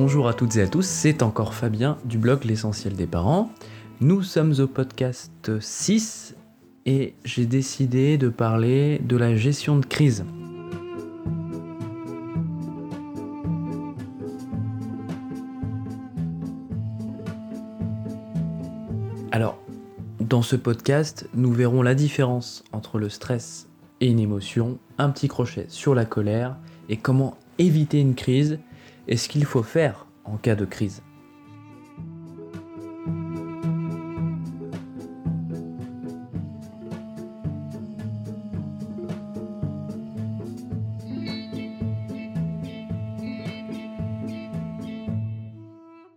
Bonjour 0.00 0.28
à 0.28 0.32
toutes 0.32 0.54
et 0.54 0.62
à 0.62 0.68
tous, 0.68 0.86
c'est 0.86 1.24
encore 1.24 1.54
Fabien 1.54 1.98
du 2.04 2.18
blog 2.18 2.44
L'essentiel 2.44 2.94
des 2.94 3.08
parents. 3.08 3.50
Nous 4.00 4.22
sommes 4.22 4.54
au 4.60 4.68
podcast 4.68 5.58
6 5.58 6.36
et 6.86 7.16
j'ai 7.24 7.46
décidé 7.46 8.16
de 8.16 8.28
parler 8.28 9.00
de 9.00 9.16
la 9.16 9.34
gestion 9.34 9.76
de 9.76 9.84
crise. 9.84 10.24
Alors, 19.32 19.58
dans 20.20 20.42
ce 20.42 20.54
podcast, 20.54 21.28
nous 21.34 21.50
verrons 21.50 21.82
la 21.82 21.96
différence 21.96 22.62
entre 22.70 23.00
le 23.00 23.08
stress 23.08 23.68
et 24.00 24.06
une 24.06 24.20
émotion, 24.20 24.78
un 24.98 25.10
petit 25.10 25.26
crochet 25.26 25.66
sur 25.68 25.96
la 25.96 26.04
colère 26.04 26.56
et 26.88 26.96
comment 26.96 27.36
éviter 27.58 27.98
une 27.98 28.14
crise 28.14 28.60
et 29.08 29.16
ce 29.16 29.28
qu'il 29.28 29.44
faut 29.44 29.62
faire 29.62 30.06
en 30.24 30.36
cas 30.36 30.54
de 30.54 30.64
crise. 30.64 31.02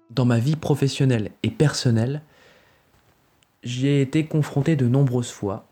Dans 0.10 0.26
ma 0.26 0.38
vie 0.38 0.56
professionnelle 0.56 1.32
et 1.42 1.50
personnelle, 1.50 2.22
j'ai 3.64 4.02
été 4.02 4.26
confronté 4.26 4.76
de 4.76 4.88
nombreuses 4.88 5.32
fois 5.32 5.66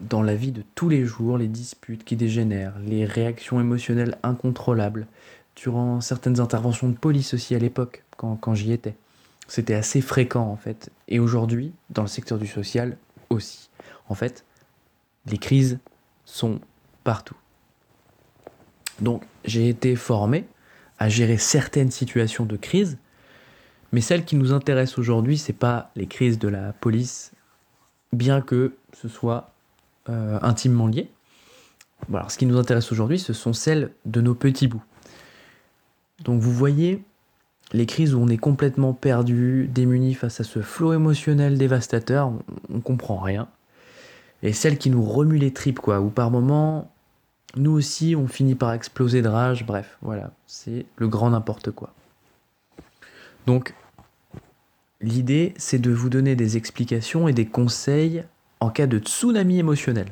dans 0.00 0.22
la 0.22 0.34
vie 0.34 0.50
de 0.50 0.64
tous 0.74 0.88
les 0.88 1.04
jours, 1.04 1.38
les 1.38 1.46
disputes 1.46 2.02
qui 2.04 2.16
dégénèrent, 2.16 2.78
les 2.80 3.04
réactions 3.04 3.60
émotionnelles 3.60 4.18
incontrôlables, 4.22 5.06
durant 5.56 6.00
certaines 6.00 6.40
interventions 6.40 6.88
de 6.88 6.96
police 6.96 7.34
aussi 7.34 7.54
à 7.54 7.58
l'époque, 7.58 8.04
quand, 8.16 8.36
quand 8.36 8.54
j'y 8.54 8.72
étais. 8.72 8.94
C'était 9.48 9.74
assez 9.74 10.00
fréquent 10.00 10.46
en 10.46 10.56
fait. 10.56 10.90
Et 11.08 11.18
aujourd'hui, 11.18 11.72
dans 11.90 12.02
le 12.02 12.08
secteur 12.08 12.38
du 12.38 12.46
social 12.46 12.96
aussi. 13.30 13.70
En 14.08 14.14
fait, 14.14 14.44
les 15.26 15.38
crises 15.38 15.78
sont 16.24 16.60
partout. 17.04 17.36
Donc 19.00 19.24
j'ai 19.44 19.68
été 19.68 19.96
formé 19.96 20.46
à 20.98 21.08
gérer 21.08 21.36
certaines 21.36 21.90
situations 21.90 22.44
de 22.44 22.56
crise, 22.56 22.98
mais 23.92 24.00
celle 24.00 24.24
qui 24.24 24.36
nous 24.36 24.52
intéresse 24.52 24.98
aujourd'hui, 24.98 25.36
c'est 25.36 25.52
pas 25.52 25.90
les 25.96 26.06
crises 26.06 26.38
de 26.38 26.48
la 26.48 26.72
police, 26.72 27.32
bien 28.12 28.40
que 28.40 28.76
ce 28.92 29.08
soit 29.08 29.52
euh, 30.08 30.38
intimement 30.42 30.86
lié. 30.86 31.10
Ce 32.28 32.36
qui 32.36 32.46
nous 32.46 32.58
intéresse 32.58 32.90
aujourd'hui, 32.90 33.18
ce 33.18 33.32
sont 33.32 33.52
celles 33.52 33.92
de 34.06 34.20
nos 34.20 34.34
petits 34.34 34.66
bouts. 34.66 34.82
Donc 36.24 36.40
vous 36.40 36.52
voyez, 36.52 37.02
les 37.72 37.86
crises 37.86 38.14
où 38.14 38.20
on 38.20 38.28
est 38.28 38.38
complètement 38.38 38.92
perdu, 38.92 39.68
démuni 39.72 40.14
face 40.14 40.40
à 40.40 40.44
ce 40.44 40.60
flot 40.60 40.92
émotionnel 40.92 41.58
dévastateur, 41.58 42.28
on, 42.28 42.40
on 42.72 42.80
comprend 42.80 43.18
rien. 43.18 43.48
Et 44.42 44.52
celles 44.52 44.78
qui 44.78 44.90
nous 44.90 45.04
remuent 45.04 45.38
les 45.38 45.52
tripes, 45.52 45.78
quoi, 45.78 46.00
où 46.00 46.10
par 46.10 46.30
moments, 46.30 46.92
nous 47.56 47.72
aussi, 47.72 48.16
on 48.16 48.26
finit 48.26 48.54
par 48.54 48.72
exploser 48.72 49.22
de 49.22 49.28
rage, 49.28 49.64
bref, 49.66 49.98
voilà, 50.02 50.32
c'est 50.46 50.86
le 50.96 51.08
grand 51.08 51.30
n'importe 51.30 51.70
quoi. 51.70 51.92
Donc, 53.46 53.74
l'idée, 55.00 55.54
c'est 55.56 55.78
de 55.78 55.90
vous 55.90 56.08
donner 56.08 56.36
des 56.36 56.56
explications 56.56 57.28
et 57.28 57.32
des 57.32 57.46
conseils 57.46 58.24
en 58.60 58.70
cas 58.70 58.86
de 58.86 58.98
tsunami 58.98 59.58
émotionnel. 59.58 60.06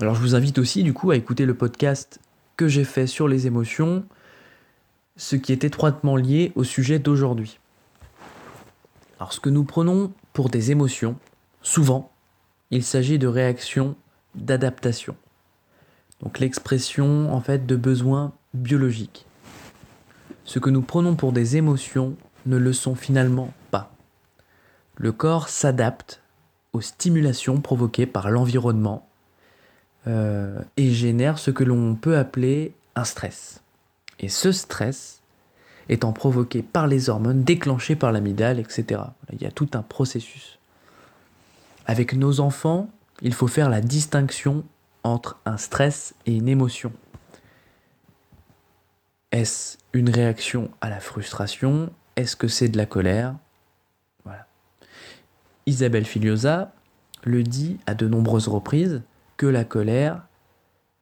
Alors 0.00 0.14
je 0.14 0.20
vous 0.20 0.34
invite 0.34 0.58
aussi 0.58 0.82
du 0.82 0.92
coup 0.92 1.10
à 1.10 1.16
écouter 1.16 1.46
le 1.46 1.54
podcast 1.54 2.18
que 2.56 2.66
j'ai 2.66 2.84
fait 2.84 3.06
sur 3.06 3.28
les 3.28 3.46
émotions, 3.46 4.04
ce 5.16 5.36
qui 5.36 5.52
est 5.52 5.64
étroitement 5.64 6.16
lié 6.16 6.52
au 6.54 6.64
sujet 6.64 6.98
d'aujourd'hui. 6.98 7.58
Alors 9.18 9.32
ce 9.32 9.40
que 9.40 9.50
nous 9.50 9.64
prenons 9.64 10.12
pour 10.32 10.48
des 10.48 10.70
émotions, 10.70 11.16
souvent, 11.62 12.10
il 12.70 12.82
s'agit 12.82 13.18
de 13.18 13.26
réactions 13.26 13.94
d'adaptation. 14.34 15.14
Donc 16.22 16.38
l'expression 16.38 17.32
en 17.32 17.40
fait 17.40 17.66
de 17.66 17.76
besoins 17.76 18.32
biologiques. 18.54 19.26
Ce 20.44 20.58
que 20.58 20.70
nous 20.70 20.82
prenons 20.82 21.14
pour 21.14 21.32
des 21.32 21.56
émotions 21.56 22.16
ne 22.46 22.56
le 22.56 22.72
sont 22.72 22.94
finalement 22.94 23.52
pas. 23.70 23.92
Le 24.96 25.12
corps 25.12 25.48
s'adapte 25.48 26.20
aux 26.72 26.80
stimulations 26.80 27.60
provoquées 27.60 28.06
par 28.06 28.30
l'environnement 28.30 29.08
euh, 30.06 30.60
et 30.76 30.90
génère 30.90 31.38
ce 31.38 31.50
que 31.50 31.64
l'on 31.64 31.94
peut 31.94 32.16
appeler 32.16 32.74
un 32.96 33.04
stress. 33.04 33.61
Et 34.22 34.28
ce 34.28 34.52
stress 34.52 35.20
étant 35.88 36.12
provoqué 36.12 36.62
par 36.62 36.86
les 36.86 37.10
hormones 37.10 37.42
déclenchées 37.42 37.96
par 37.96 38.12
l'amygdale, 38.12 38.58
etc. 38.58 39.02
Il 39.32 39.42
y 39.42 39.46
a 39.46 39.50
tout 39.50 39.68
un 39.74 39.82
processus. 39.82 40.58
Avec 41.86 42.14
nos 42.14 42.40
enfants, 42.40 42.88
il 43.20 43.34
faut 43.34 43.48
faire 43.48 43.68
la 43.68 43.80
distinction 43.80 44.64
entre 45.02 45.38
un 45.44 45.56
stress 45.56 46.14
et 46.26 46.36
une 46.36 46.48
émotion. 46.48 46.92
Est-ce 49.32 49.78
une 49.92 50.08
réaction 50.08 50.70
à 50.80 50.88
la 50.88 51.00
frustration? 51.00 51.90
Est-ce 52.16 52.36
que 52.36 52.48
c'est 52.48 52.68
de 52.68 52.76
la 52.76 52.86
colère? 52.86 53.34
Isabelle 55.66 56.04
Filiosa 56.04 56.72
le 57.22 57.44
dit 57.44 57.78
à 57.86 57.94
de 57.94 58.08
nombreuses 58.08 58.48
reprises 58.48 59.02
que 59.36 59.46
la 59.46 59.64
colère 59.64 60.22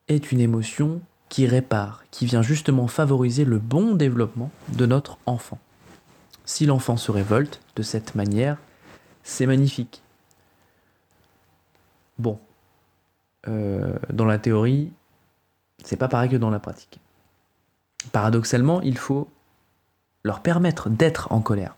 est 0.09 0.33
une 0.33 0.41
émotion 0.41 1.01
qui 1.31 1.47
répare, 1.47 2.05
qui 2.11 2.27
vient 2.27 2.43
justement 2.43 2.89
favoriser 2.89 3.47
le 3.47 3.59
bon 3.59 3.95
développement 3.95 4.51
de 4.69 4.85
notre 4.85 5.17
enfant. 5.25 5.59
Si 6.45 6.67
l'enfant 6.67 6.99
se 6.99 7.11
révolte 7.11 7.63
de 7.77 7.83
cette 7.83 8.15
manière, 8.17 8.59
c'est 9.23 9.47
magnifique. 9.47 10.03
Bon, 12.19 12.39
euh, 13.49 13.95
dans 14.13 14.27
la 14.27 14.39
théorie, 14.39 14.91
c'est 15.85 15.97
pas 15.97 16.09
pareil 16.09 16.29
que 16.29 16.37
dans 16.37 16.51
la 16.51 16.59
pratique. 16.59 16.99
Paradoxalement, 18.13 18.81
il 18.83 18.99
faut 18.99 19.29
leur 20.25 20.41
permettre 20.41 20.91
d'être 20.91 21.31
en 21.33 21.41
colère. 21.41 21.77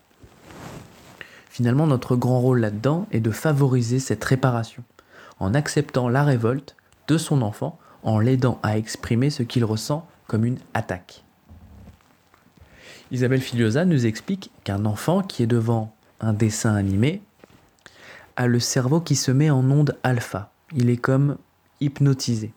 Finalement, 1.49 1.85
notre 1.85 2.15
grand 2.15 2.39
rôle 2.39 2.59
là-dedans 2.59 3.07
est 3.11 3.19
de 3.19 3.29
favoriser 3.29 3.99
cette 3.99 4.23
réparation, 4.23 4.83
en 5.39 5.53
acceptant 5.53 6.09
la 6.09 6.23
révolte 6.23 6.75
de 7.07 7.19
son 7.19 7.43
enfant, 7.43 7.77
en 8.03 8.19
l'aidant 8.19 8.59
à 8.63 8.77
exprimer 8.77 9.29
ce 9.29 9.43
qu'il 9.43 9.65
ressent 9.65 10.07
comme 10.27 10.45
une 10.45 10.59
attaque. 10.73 11.23
Isabelle 13.11 13.41
Filiosa 13.41 13.85
nous 13.85 14.05
explique 14.05 14.51
qu'un 14.63 14.85
enfant 14.85 15.21
qui 15.21 15.43
est 15.43 15.47
devant 15.47 15.95
un 16.19 16.33
dessin 16.33 16.75
animé 16.75 17.21
a 18.35 18.47
le 18.47 18.59
cerveau 18.59 19.01
qui 19.01 19.15
se 19.15 19.31
met 19.31 19.49
en 19.49 19.69
onde 19.69 19.97
alpha. 20.03 20.51
Il 20.75 20.89
est 20.89 20.97
comme 20.97 21.37
hypnotisé. 21.79 22.53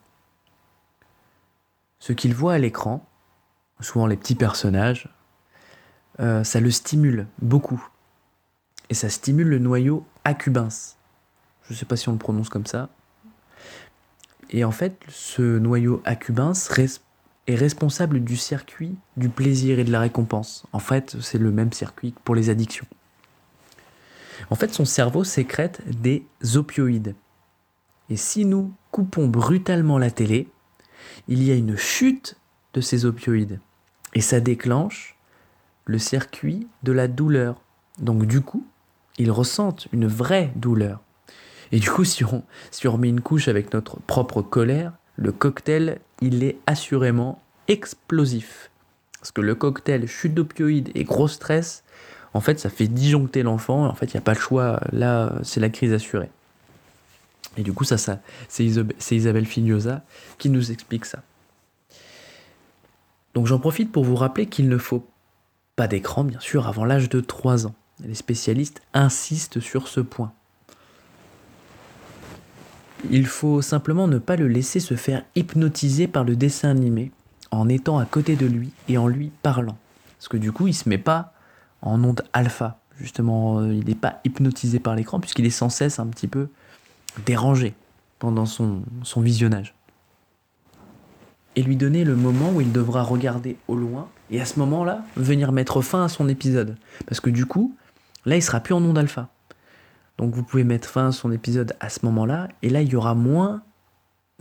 Ce 1.99 2.13
qu'il 2.13 2.34
voit 2.34 2.55
à 2.55 2.59
l'écran, 2.59 3.07
souvent 3.81 4.07
les 4.07 4.17
petits 4.17 4.34
personnages, 4.34 5.09
euh, 6.21 6.45
ça 6.45 6.61
le 6.61 6.71
stimule 6.71 7.27
beaucoup 7.43 7.87
et 8.89 8.95
ça 8.95 9.11
stimule 9.11 9.49
le 9.49 9.59
noyau 9.59 10.07
accumbens. 10.25 10.97
Je 11.67 11.75
ne 11.75 11.78
sais 11.78 11.84
pas 11.84 11.97
si 11.97 12.09
on 12.09 12.13
le 12.13 12.19
prononce 12.19 12.49
comme 12.49 12.67
ça. 12.67 12.89
Et 14.51 14.65
en 14.65 14.71
fait, 14.71 15.01
ce 15.09 15.59
noyau 15.59 16.03
accumbens 16.04 16.71
est 17.47 17.54
responsable 17.54 18.21
du 18.21 18.37
circuit 18.37 18.97
du 19.16 19.28
plaisir 19.28 19.78
et 19.78 19.84
de 19.84 19.93
la 19.93 20.01
récompense. 20.01 20.65
En 20.72 20.78
fait, 20.78 21.16
c'est 21.21 21.39
le 21.39 21.51
même 21.51 21.72
circuit 21.72 22.15
pour 22.25 22.34
les 22.34 22.51
addictions. 22.51 22.87
En 24.51 24.54
fait, 24.54 24.72
son 24.72 24.84
cerveau 24.84 25.25
sécrète 25.25 25.83
des 26.01 26.27
opioïdes. 26.54 27.15
Et 28.09 28.16
si 28.16 28.45
nous 28.45 28.72
coupons 28.91 29.27
brutalement 29.27 29.98
la 29.98 30.10
télé, 30.10 30.48
il 31.28 31.43
y 31.43 31.51
a 31.51 31.54
une 31.54 31.77
chute 31.77 32.37
de 32.75 32.81
ces 32.81 33.04
opioïdes. 33.04 33.60
Et 34.15 34.21
ça 34.21 34.41
déclenche 34.41 35.16
le 35.84 35.98
circuit 35.98 36.69
de 36.83 36.93
la 36.93 37.09
douleur. 37.09 37.60
Donc 37.98 38.27
du 38.27 38.41
coup, 38.41 38.66
ils 39.19 39.31
ressentent 39.31 39.89
une 39.93 40.07
vraie 40.07 40.53
douleur. 40.57 41.01
Et 41.72 41.80
du 41.80 41.91
coup, 41.91 42.04
si 42.04 42.24
on, 42.24 42.42
si 42.71 42.86
remet 42.89 43.09
une 43.09 43.21
couche 43.21 43.48
avec 43.48 43.72
notre 43.72 43.98
propre 44.01 44.42
colère, 44.42 44.92
le 45.16 45.33
cocktail, 45.33 45.98
il 46.21 46.45
est 46.45 46.59
assurément 46.66 47.42
explosif. 47.68 48.71
Parce 49.21 49.33
que 49.33 49.41
le 49.41 49.54
cocktail 49.54 50.07
chute 50.07 50.34
d'opioïdes 50.34 50.91
et 50.95 51.04
gros 51.04 51.28
stress, 51.28 51.83
en 52.34 52.41
fait, 52.41 52.60
ça 52.60 52.71
fait 52.71 52.86
disjoncter 52.86 53.42
l'enfant. 53.42 53.86
En 53.86 53.95
fait, 53.95 54.07
il 54.07 54.16
n'y 54.16 54.18
a 54.18 54.22
pas 54.22 54.34
le 54.34 54.41
choix. 54.41 54.80
Là, 54.92 55.33
c'est 55.42 55.60
la 55.60 55.71
crise 55.71 55.92
assurée. 55.92 56.30
Et 57.57 57.63
du 57.63 57.72
coup, 57.72 57.84
ça, 57.84 57.97
ça 57.97 58.21
c'est 58.48 58.65
Isabelle 59.16 59.47
Fignosa 59.47 60.03
qui 60.39 60.51
nous 60.51 60.71
explique 60.71 61.07
ça. 61.07 61.22
Donc 63.34 63.47
j'en 63.47 63.59
profite 63.59 63.92
pour 63.92 64.04
vous 64.04 64.16
rappeler 64.16 64.47
qu'il 64.47 64.69
ne 64.69 64.78
faut 64.78 65.07
pas 65.77 65.89
d'écran, 65.89 66.24
bien 66.24 66.41
sûr, 66.41 66.66
avant 66.69 66.84
l'âge 66.84 67.09
de 67.09 67.21
3 67.21 67.66
ans. 67.66 67.74
Les 68.01 68.15
spécialistes 68.15 68.83
insistent 68.95 69.60
sur 69.60 69.89
ce 69.89 70.01
point. 70.01 70.33
Il 73.11 73.27
faut 73.27 73.63
simplement 73.63 74.09
ne 74.09 74.19
pas 74.19 74.37
le 74.37 74.49
laisser 74.49 74.81
se 74.81 74.95
faire 74.95 75.25
hypnotiser 75.35 76.07
par 76.07 76.25
le 76.25 76.37
dessin 76.37 76.71
animé 76.71 77.13
en 77.51 77.69
étant 77.69 77.99
à 77.99 78.05
côté 78.05 78.37
de 78.37 78.47
lui 78.47 78.73
et 78.89 78.99
en 78.99 79.09
lui 79.09 79.31
parlant. 79.43 79.77
Parce 80.19 80.29
que 80.29 80.37
du 80.37 80.53
coup, 80.53 80.67
il 80.67 80.75
se 80.75 80.89
met 80.89 80.99
pas 80.99 81.33
en 81.83 82.03
onde 82.03 82.23
alpha. 82.33 82.79
Justement, 82.99 83.61
euh, 83.61 83.75
il 83.75 83.85
n'est 83.85 83.95
pas 83.95 84.21
hypnotisé 84.25 84.79
par 84.79 84.95
l'écran 84.95 85.21
puisqu'il 85.21 85.47
est 85.47 85.51
sans 85.51 85.69
cesse 85.69 85.99
un 85.99 86.07
petit 86.07 86.29
peu 86.29 86.49
dérangé 87.25 87.75
pendant 88.19 88.47
son, 88.47 88.83
son 89.03 89.21
visionnage. 89.21 89.75
Et 91.55 91.63
lui 91.63 91.77
donner 91.77 92.05
le 92.05 92.17
moment 92.17 92.53
où 92.53 92.61
il 92.61 92.73
devra 92.73 93.03
regarder 93.03 93.57
au 93.69 93.77
loin 93.77 94.09
et 94.31 94.41
à 94.41 94.45
ce 94.45 94.59
moment-là, 94.59 95.05
venir 95.17 95.53
mettre 95.53 95.81
fin 95.83 96.05
à 96.05 96.09
son 96.09 96.29
épisode. 96.29 96.77
Parce 97.07 97.21
que 97.21 97.31
du 97.31 97.47
coup, 97.47 97.75
là, 98.25 98.37
il 98.37 98.43
sera 98.43 98.61
plus 98.61 98.75
en 98.75 98.83
onde 98.83 98.99
alpha. 98.99 99.29
Donc 100.18 100.34
vous 100.34 100.42
pouvez 100.42 100.65
mettre 100.65 100.89
fin 100.89 101.09
à 101.09 101.13
son 101.13 101.30
épisode 101.30 101.77
à 101.80 101.89
ce 101.89 102.04
moment-là, 102.07 102.48
et 102.63 102.71
là, 102.71 102.83
il 102.83 102.89
y 102.89 102.97
aura 102.97 103.15
moins 103.15 103.63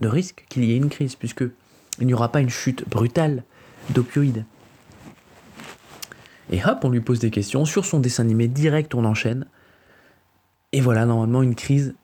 de 0.00 0.08
risque 0.08 0.46
qu'il 0.48 0.64
y 0.64 0.72
ait 0.72 0.76
une 0.76 0.88
crise, 0.88 1.16
puisque 1.16 1.44
il 1.98 2.06
n'y 2.06 2.14
aura 2.14 2.30
pas 2.30 2.40
une 2.40 2.50
chute 2.50 2.88
brutale 2.88 3.44
d'opioïdes. 3.90 4.44
Et 6.50 6.64
hop, 6.64 6.84
on 6.84 6.90
lui 6.90 7.00
pose 7.00 7.18
des 7.18 7.30
questions 7.30 7.64
sur 7.64 7.84
son 7.84 7.98
dessin 7.98 8.22
animé 8.22 8.48
direct, 8.48 8.94
on 8.94 9.04
enchaîne. 9.04 9.46
Et 10.72 10.80
voilà, 10.80 11.06
normalement, 11.06 11.42
une 11.42 11.54
crise 11.54 11.94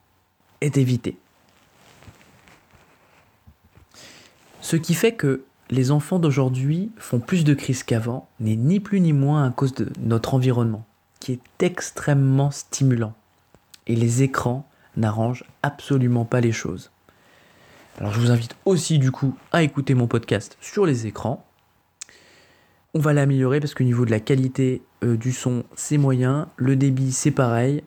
est 0.60 0.76
évitée. 0.76 1.16
Ce 4.60 4.76
qui 4.76 4.94
fait 4.94 5.12
que 5.12 5.44
les 5.70 5.90
enfants 5.90 6.18
d'aujourd'hui 6.18 6.90
font 6.98 7.20
plus 7.20 7.44
de 7.44 7.54
crises 7.54 7.82
qu'avant 7.82 8.28
n'est 8.40 8.56
ni 8.56 8.80
plus 8.80 9.00
ni 9.00 9.12
moins 9.12 9.46
à 9.46 9.50
cause 9.50 9.75
de 9.75 9.90
notre 10.00 10.34
environnement, 10.34 10.84
qui 11.20 11.32
est 11.32 11.62
extrêmement 11.62 12.50
stimulant. 12.50 13.14
Et 13.87 13.96
les 13.96 14.23
écrans 14.23 14.69
n'arrangent 14.96 15.44
absolument 15.62 16.25
pas 16.25 16.40
les 16.40 16.52
choses. 16.52 16.90
Alors 17.99 18.12
je 18.12 18.20
vous 18.20 18.31
invite 18.31 18.56
aussi 18.64 18.99
du 18.99 19.11
coup 19.11 19.37
à 19.52 19.62
écouter 19.62 19.94
mon 19.94 20.06
podcast 20.06 20.56
sur 20.61 20.87
les 20.87 21.06
écrans. 21.06 21.44
On 22.94 23.00
va 23.00 23.12
l'améliorer 23.12 23.61
parce 23.61 23.75
qu'au 23.75 23.84
niveau 23.84 24.05
de 24.05 24.11
la 24.11 24.20
qualité 24.20 24.82
euh, 25.02 25.17
du 25.17 25.32
son, 25.32 25.64
c'est 25.75 25.99
moyen. 25.99 26.49
Le 26.56 26.76
débit, 26.76 27.12
c'est 27.12 27.31
pareil. 27.31 27.82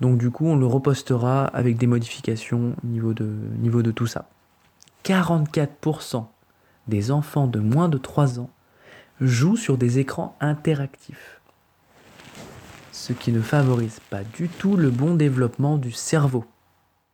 Donc 0.00 0.18
du 0.18 0.30
coup, 0.30 0.46
on 0.46 0.56
le 0.56 0.66
repostera 0.66 1.44
avec 1.46 1.76
des 1.76 1.86
modifications 1.86 2.74
au 2.82 2.86
niveau 2.86 3.14
de, 3.14 3.30
niveau 3.58 3.82
de 3.82 3.90
tout 3.90 4.06
ça. 4.06 4.28
44% 5.04 6.26
des 6.88 7.10
enfants 7.10 7.46
de 7.46 7.58
moins 7.58 7.88
de 7.88 7.98
3 7.98 8.40
ans 8.40 8.50
jouent 9.20 9.56
sur 9.56 9.78
des 9.78 9.98
écrans 9.98 10.36
interactifs, 10.40 11.37
ce 12.98 13.12
qui 13.12 13.30
ne 13.30 13.40
favorise 13.40 14.00
pas 14.10 14.24
du 14.24 14.48
tout 14.48 14.76
le 14.76 14.90
bon 14.90 15.14
développement 15.14 15.78
du 15.78 15.92
cerveau. 15.92 16.44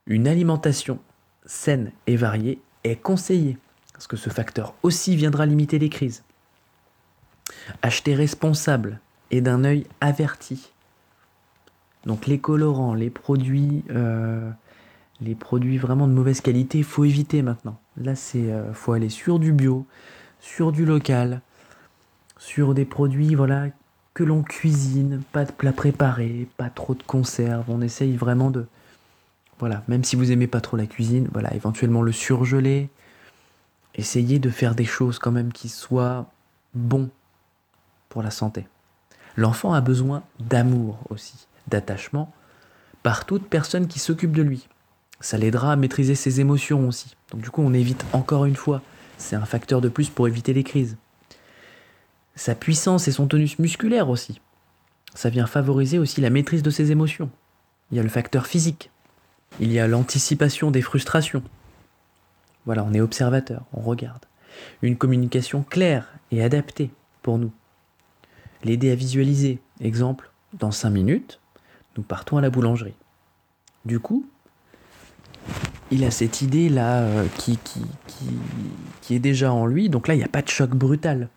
Une 0.07 0.27
alimentation 0.27 0.99
saine 1.45 1.93
et 2.07 2.17
variée 2.17 2.59
est 2.85 2.97
conseillée, 2.97 3.59
parce 3.93 4.07
que 4.07 4.17
ce 4.17 4.31
facteur 4.31 4.75
aussi 4.83 5.15
viendra 5.15 5.45
limiter 5.45 5.79
les 5.79 5.91
crises. 5.91 6.25
Acheter 7.83 8.15
responsable 8.15 8.99
et 9.31 9.43
d'un 9.43 9.63
œil 9.65 9.87
averti. 10.01 10.73
Donc 12.07 12.27
les 12.27 12.39
colorants, 12.39 12.95
les 12.95 13.11
produits, 13.11 13.85
euh, 13.91 14.51
les 15.21 15.35
produits 15.35 15.77
vraiment 15.77 16.09
de 16.09 16.13
mauvaise 16.13 16.41
qualité, 16.41 16.79
il 16.79 16.85
faut 16.85 17.05
éviter 17.05 17.43
maintenant. 17.43 17.79
Là, 17.99 18.15
c'est 18.15 18.51
euh, 18.51 18.73
faut 18.73 18.93
aller 18.93 19.11
sur 19.11 19.39
du 19.39 19.53
bio, 19.53 19.87
sur 20.41 20.73
du 20.73 20.87
local, 20.87 21.43
sur 22.39 22.73
des 22.73 22.87
produits 22.87 23.35
voilà 23.35 23.67
que 24.14 24.22
l'on 24.22 24.43
cuisine, 24.43 25.22
pas 25.32 25.44
de 25.44 25.52
plats 25.52 25.72
préparés, 25.72 26.49
pas 26.56 26.70
trop 26.70 26.94
de 26.94 27.02
conserves. 27.02 27.69
On 27.69 27.81
essaye 27.82 28.16
vraiment 28.16 28.50
de 28.50 28.66
voilà, 29.58 29.82
même 29.88 30.05
si 30.05 30.16
vous 30.16 30.32
aimez 30.32 30.46
pas 30.46 30.61
trop 30.61 30.76
la 30.76 30.87
cuisine, 30.87 31.28
voilà, 31.32 31.55
éventuellement 31.55 32.02
le 32.02 32.12
surgeler. 32.12 32.88
Essayez 33.94 34.38
de 34.38 34.50
faire 34.50 34.75
des 34.75 34.84
choses 34.84 35.19
quand 35.19 35.31
même 35.31 35.52
qui 35.52 35.69
soient 35.69 36.31
bons 36.75 37.08
pour 38.08 38.22
la 38.22 38.31
santé. 38.31 38.66
L'enfant 39.37 39.72
a 39.72 39.81
besoin 39.81 40.22
d'amour 40.40 40.99
aussi, 41.11 41.46
d'attachement 41.69 42.32
par 43.02 43.26
toute 43.26 43.49
personne 43.49 43.87
qui 43.87 43.99
s'occupe 43.99 44.32
de 44.32 44.43
lui. 44.43 44.69
Ça 45.20 45.38
l'aidera 45.38 45.72
à 45.72 45.76
maîtriser 45.76 46.14
ses 46.14 46.40
émotions 46.40 46.88
aussi. 46.88 47.16
Donc 47.31 47.40
du 47.40 47.50
coup, 47.50 47.62
on 47.62 47.72
évite 47.72 48.05
encore 48.12 48.46
une 48.46 48.56
fois. 48.56 48.82
C'est 49.19 49.37
un 49.37 49.44
facteur 49.44 49.81
de 49.81 49.88
plus 49.88 50.11
pour 50.11 50.26
éviter 50.26 50.52
les 50.52 50.64
crises. 50.64 50.96
Sa 52.37 52.55
puissance 52.55 53.09
et 53.09 53.13
son 53.13 53.27
tonus 53.27 53.59
musculaire 53.59 54.09
aussi. 54.09 54.41
Ça 55.15 55.31
vient 55.31 55.47
favoriser 55.47 55.99
aussi 55.99 56.21
la 56.21 56.31
maîtrise 56.31 56.63
de 56.63 56.71
ses 56.71 56.91
émotions. 56.91 57.31
Il 57.91 57.97
y 57.97 58.01
a 58.01 58.03
le 58.03 58.09
facteur 58.09 58.47
physique. 58.47 58.91
Il 59.61 59.73
y 59.73 59.79
a 59.79 59.87
l'anticipation 59.87 60.71
des 60.71 60.83
frustrations. 60.83 61.43
Voilà, 62.67 62.85
on 62.85 62.93
est 62.93 63.01
observateur, 63.01 63.63
on 63.73 63.83
regarde. 63.83 64.25
Une 64.83 64.97
communication 64.97 65.63
claire 65.63 66.13
et 66.33 66.43
adaptée 66.43 66.91
pour 67.23 67.39
nous. 67.39 67.53
L'aider 68.65 68.91
à 68.91 68.95
visualiser. 68.95 69.61
Exemple, 69.81 70.31
dans 70.55 70.71
5 70.71 70.91
minutes, 70.91 71.41
nous 71.97 72.03
partons 72.03 72.39
à 72.39 72.41
la 72.41 72.51
boulangerie. 72.51 72.95
Du 73.85 74.01
coup, 74.01 74.27
il 75.91 76.05
a 76.05 76.11
cette 76.11 76.43
idée-là 76.43 77.03
euh, 77.03 77.27
qui, 77.37 77.59
qui, 79.03 79.15
est 79.15 79.19
déjà 79.19 79.53
en 79.53 79.67
lui. 79.67 79.89
Donc 79.89 80.09
là, 80.09 80.15
il 80.15 80.19
n'y 80.19 80.25
a 80.25 80.29
pas 80.29 80.43
de 80.43 80.49
choc 80.49 80.71
brutal. 80.71 81.29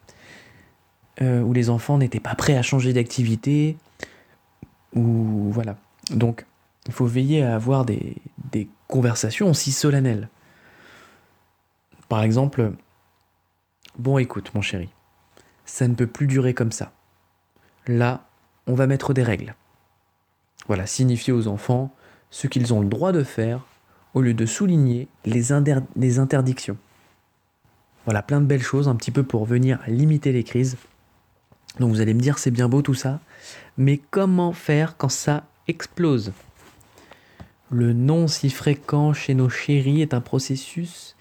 Euh, 1.22 1.42
où 1.42 1.52
les 1.52 1.72
enfants 1.72 1.98
n'étaient 1.98 2.20
pas 2.20 2.36
prêts 2.36 2.58
à 2.58 2.62
changer 2.62 2.94
d'activité. 2.94 3.76
Ou 4.94 5.50
voilà. 5.52 5.78
Donc, 6.12 6.46
il 6.86 6.94
faut 6.94 7.08
veiller 7.08 7.42
à 7.44 7.56
avoir 7.56 7.86
des, 7.86 8.16
conversations 8.88 9.50
aussi 9.50 9.74
solennelles. 9.74 10.30
Par 12.08 12.24
exemple, 12.24 12.72
bon 14.00 14.18
écoute 14.18 14.52
mon 14.56 14.62
chéri, 14.62 14.88
ça 15.66 15.90
ne 15.90 15.94
peut 15.94 16.08
plus 16.08 16.26
durer 16.26 16.54
comme 16.54 16.72
ça. 16.72 16.94
Là, 17.86 18.26
on 18.66 18.76
va 18.76 18.88
mettre 18.88 19.14
des 19.14 19.24
règles. 19.24 19.56
Voilà, 20.68 20.88
signifier 20.88 21.34
aux 21.34 21.48
enfants 21.48 21.94
ce 22.30 22.48
qu'ils 22.48 22.74
ont 22.74 22.80
le 22.80 22.88
droit 22.88 23.12
de 23.12 23.24
faire 23.24 23.66
au 24.14 24.22
lieu 24.22 24.34
de 24.34 24.46
souligner 24.46 25.10
les, 25.26 25.48
les 25.98 26.20
interdictions. 26.20 26.78
Voilà, 28.06 28.22
plein 28.22 28.40
de 28.40 28.46
belles 28.46 28.64
choses 28.64 28.88
un 28.88 28.96
petit 28.96 29.12
peu 29.12 29.24
pour 29.24 29.44
venir 29.44 29.80
limiter 29.88 30.32
les 30.32 30.46
crises. 30.46 30.78
Donc 31.80 31.92
vous 31.92 32.02
allez 32.02 32.14
me 32.14 32.20
dire 32.20 32.40
c'est 32.40 32.52
bien 32.52 32.70
beau 32.70 32.82
tout 32.82 32.94
ça, 32.94 33.20
mais 33.78 33.98
comment 34.12 34.54
faire 34.54 34.98
quand 34.98 35.10
ça 35.10 35.46
explose? 35.68 36.32
Le 37.70 37.94
non 37.94 38.28
si 38.28 38.50
fréquent 38.50 39.14
chez 39.14 39.34
nos 39.34 39.50
chéris 39.50 40.02
est 40.02 40.14
un 40.14 40.22
processus 40.22 41.16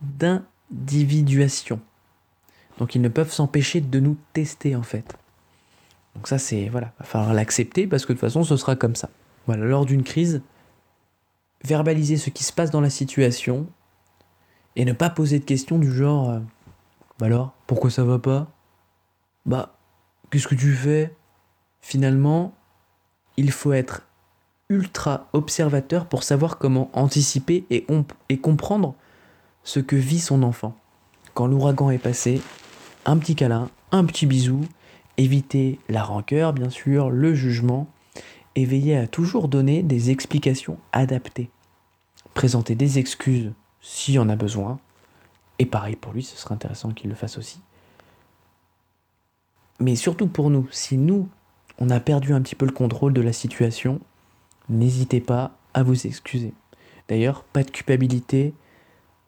d'individuation. 0.00 1.80
Donc 2.78 2.94
ils 2.94 3.02
ne 3.02 3.08
peuvent 3.08 3.32
s'empêcher 3.32 3.80
de 3.80 4.00
nous 4.00 4.16
tester 4.32 4.76
en 4.76 4.82
fait. 4.82 5.16
Donc 6.14 6.28
ça 6.28 6.38
c'est 6.38 6.68
voilà, 6.68 6.92
va 6.98 7.04
falloir 7.04 7.34
l'accepter 7.34 7.86
parce 7.86 8.06
que 8.06 8.12
de 8.12 8.18
toute 8.18 8.26
façon 8.26 8.44
ce 8.44 8.56
sera 8.56 8.76
comme 8.76 8.94
ça. 8.94 9.10
Voilà, 9.46 9.64
lors 9.64 9.86
d'une 9.86 10.04
crise, 10.04 10.42
verbaliser 11.64 12.16
ce 12.16 12.30
qui 12.30 12.44
se 12.44 12.52
passe 12.52 12.70
dans 12.70 12.80
la 12.80 12.90
situation 12.90 13.66
et 14.76 14.84
ne 14.84 14.92
pas 14.92 15.10
poser 15.10 15.38
de 15.38 15.44
questions 15.44 15.78
du 15.78 15.92
genre 15.92 16.30
euh, 16.30 16.38
Bah 17.18 17.26
alors, 17.26 17.54
pourquoi 17.66 17.90
ça 17.90 18.04
va 18.04 18.18
pas? 18.18 18.46
Bah, 19.46 19.77
qu'est-ce 20.30 20.48
que 20.48 20.54
tu 20.54 20.72
fais 20.72 21.14
Finalement, 21.80 22.54
il 23.36 23.50
faut 23.52 23.72
être 23.72 24.02
ultra 24.68 25.28
observateur 25.32 26.06
pour 26.06 26.22
savoir 26.22 26.58
comment 26.58 26.90
anticiper 26.92 27.64
et, 27.70 27.86
comprendre 28.36 28.94
ce 29.64 29.80
que 29.80 29.96
vit 29.96 30.20
son 30.20 30.42
enfant. 30.42 30.76
Quand 31.34 31.46
l'ouragan 31.46 31.90
est 31.90 31.98
passé, 31.98 32.42
un 33.06 33.16
petit 33.16 33.34
câlin, 33.34 33.70
un 33.92 34.04
petit 34.04 34.26
bisou, 34.26 34.60
éviter 35.16 35.78
la 35.88 36.02
rancœur 36.02 36.52
bien 36.52 36.68
sûr, 36.68 37.10
le 37.10 37.34
jugement, 37.34 37.86
et 38.54 38.64
veiller 38.64 38.96
à 38.96 39.06
toujours 39.06 39.48
donner 39.48 39.82
des 39.82 40.10
explications 40.10 40.78
adaptées. 40.92 41.50
Présenter 42.34 42.74
des 42.74 42.98
excuses 42.98 43.52
s'il 43.80 44.14
y 44.14 44.18
en 44.18 44.28
a 44.28 44.36
besoin. 44.36 44.78
Et 45.58 45.66
pareil 45.66 45.96
pour 45.96 46.12
lui, 46.12 46.22
ce 46.22 46.36
serait 46.36 46.54
intéressant 46.54 46.90
qu'il 46.90 47.08
le 47.08 47.16
fasse 47.16 47.38
aussi. 47.38 47.60
Mais 49.80 49.96
surtout 49.96 50.26
pour 50.26 50.50
nous, 50.50 50.68
si 50.70 50.96
nous, 50.96 51.28
on 51.78 51.90
a 51.90 52.00
perdu 52.00 52.32
un 52.32 52.42
petit 52.42 52.54
peu 52.54 52.66
le 52.66 52.72
contrôle 52.72 53.12
de 53.12 53.20
la 53.20 53.32
situation, 53.32 54.00
n'hésitez 54.68 55.20
pas 55.20 55.52
à 55.74 55.82
vous 55.82 56.06
excuser. 56.06 56.52
D'ailleurs, 57.08 57.44
pas 57.44 57.62
de 57.62 57.70
culpabilité, 57.70 58.54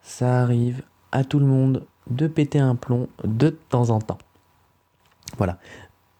ça 0.01 0.41
arrive 0.41 0.83
à 1.11 1.23
tout 1.23 1.39
le 1.39 1.45
monde 1.45 1.85
de 2.09 2.27
péter 2.27 2.59
un 2.59 2.75
plomb 2.75 3.07
de 3.23 3.49
temps 3.49 3.89
en 3.89 3.99
temps. 3.99 4.17
Voilà. 5.37 5.57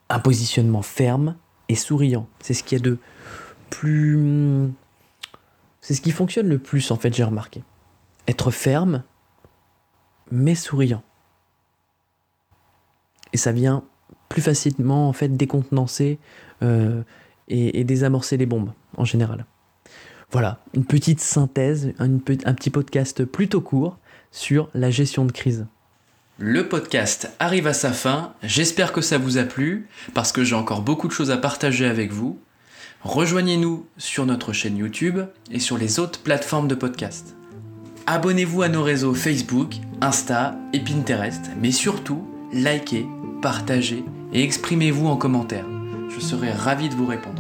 Un 0.09 0.19
positionnement 0.19 0.81
ferme, 0.81 1.35
souriant. 1.75 2.27
C'est 2.39 2.53
ce 2.53 2.63
qui 2.63 2.75
est 2.75 2.79
de 2.79 2.97
plus. 3.69 4.69
C'est 5.81 5.93
ce 5.93 6.01
qui 6.01 6.11
fonctionne 6.11 6.47
le 6.47 6.59
plus, 6.59 6.91
en 6.91 6.95
fait, 6.95 7.13
j'ai 7.13 7.23
remarqué. 7.23 7.63
Être 8.27 8.51
ferme, 8.51 9.03
mais 10.31 10.55
souriant. 10.55 11.03
Et 13.33 13.37
ça 13.37 13.51
vient 13.51 13.83
plus 14.31 14.41
facilement, 14.41 15.09
en 15.09 15.13
fait, 15.13 15.35
décontenancer 15.35 16.17
euh, 16.63 17.01
et, 17.49 17.83
désamorcer 17.83 18.37
les 18.37 18.45
bombes, 18.45 18.71
en 18.95 19.03
général. 19.03 19.45
Voilà, 20.31 20.59
une 20.73 20.85
petite 20.85 21.19
synthèse, 21.19 21.91
un 21.99 22.17
petit 22.17 22.69
podcast 22.69 23.25
plutôt 23.25 23.59
court 23.59 23.97
sur 24.31 24.69
la 24.73 24.89
gestion 24.89 25.25
de 25.25 25.33
crise. 25.33 25.65
Le 26.37 26.69
podcast 26.69 27.29
arrive 27.39 27.67
à 27.67 27.73
sa 27.73 27.91
fin, 27.91 28.33
j'espère 28.41 28.93
que 28.93 29.01
ça 29.01 29.17
vous 29.17 29.37
a 29.37 29.43
plu, 29.43 29.87
parce 30.13 30.31
que 30.31 30.45
j'ai 30.45 30.55
encore 30.55 30.81
beaucoup 30.81 31.09
de 31.09 31.13
choses 31.13 31.29
à 31.29 31.37
partager 31.37 31.85
avec 31.85 32.13
vous. 32.13 32.39
Rejoignez-nous 33.03 33.85
sur 33.97 34.25
notre 34.25 34.53
chaîne 34.53 34.77
YouTube 34.77 35.19
et 35.51 35.59
sur 35.59 35.77
les 35.77 35.99
autres 35.99 36.21
plateformes 36.21 36.69
de 36.69 36.75
podcast. 36.75 37.35
Abonnez-vous 38.07 38.61
à 38.61 38.69
nos 38.69 38.81
réseaux 38.81 39.13
Facebook, 39.13 39.75
Insta 39.99 40.55
et 40.71 40.79
Pinterest, 40.79 41.51
mais 41.61 41.71
surtout, 41.71 42.25
likez, 42.53 43.05
partagez 43.41 44.05
et 44.33 44.43
exprimez-vous 44.43 45.07
en 45.07 45.17
commentaire. 45.17 45.65
Je 46.09 46.19
serai 46.19 46.51
ravi 46.51 46.89
de 46.89 46.95
vous 46.95 47.05
répondre. 47.05 47.30